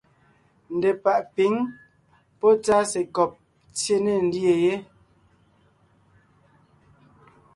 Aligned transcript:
Ndepàʼ 0.75 1.19
pǐŋ 1.35 1.53
pɔ́ 2.39 2.51
tsásekɔb 2.63 3.31
tsyé 3.75 3.95
ne 4.05 4.13
ńdyê 4.25 4.53
yé. 4.63 4.75